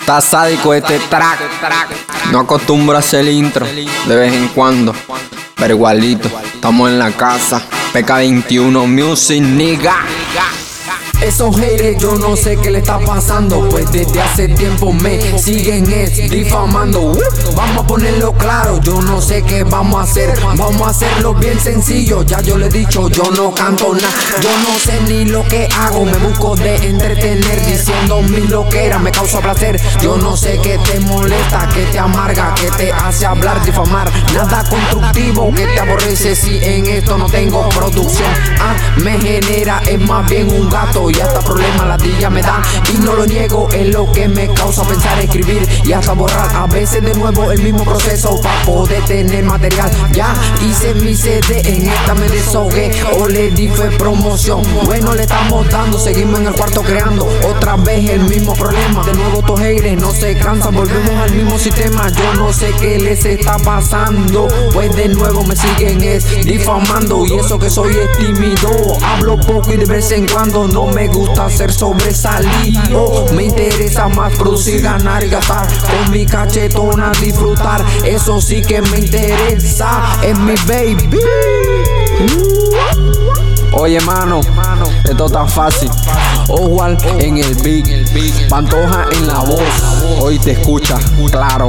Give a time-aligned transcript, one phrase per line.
[0.00, 0.18] Está
[0.74, 1.40] este track.
[2.32, 4.94] No acostumbro a hacer intro de vez en cuando.
[5.54, 7.62] Pero igualito, estamos en la casa.
[7.92, 9.96] PK21 Music, nigga.
[11.22, 13.68] Esos haters yo no sé qué le está pasando.
[13.68, 17.18] Pues desde hace tiempo me siguen es difamando uh,
[17.54, 20.38] Vamos a ponerlo claro, yo no sé qué vamos a hacer.
[20.56, 24.08] Vamos a hacerlo bien sencillo, ya yo le he dicho yo no canto nada.
[24.40, 29.10] Yo no sé ni lo que hago, me busco de entretener Diciendo mi loquera, me
[29.10, 29.80] causa placer.
[30.00, 34.10] Yo no sé qué te molesta, qué te amarga, qué te hace hablar, difamar.
[34.32, 38.28] Nada constructivo que te aborrece si en esto no tengo producción
[38.98, 42.62] me genera, es más bien un gato y hasta problemas la día me da
[42.92, 46.54] y no lo niego es lo que me causa pensar escribir y hasta borrar.
[46.54, 49.90] A veces de nuevo el mismo proceso para poder tener material.
[50.12, 50.34] Ya
[50.68, 54.62] hice mi CD en esta me desahogué o le di fue promoción.
[54.84, 57.28] Bueno le estamos dando seguimos en el cuarto creando.
[57.48, 59.04] Otra vez el mismo problema.
[59.04, 62.08] De nuevo estos haters no se cansan volvemos al mismo sistema.
[62.10, 67.24] Yo no sé qué les está pasando pues de nuevo me siguen es difamando.
[67.26, 71.08] Y eso que soy es tímido hablo poco y de vez en cuando no me
[71.08, 73.26] gusta ser sobresalido.
[73.34, 75.66] Me interesa más producir, ganar y gastar.
[75.66, 77.84] Con mi cachetona disfrutar.
[78.04, 80.18] Eso sí que me interesa.
[80.22, 81.08] Es mi baby.
[83.72, 84.40] Oye, mano,
[85.04, 85.90] esto está fácil.
[86.48, 89.62] Ojual en el beat, Pantoja en la voz.
[90.20, 90.98] Hoy te escucha,
[91.30, 91.68] claro.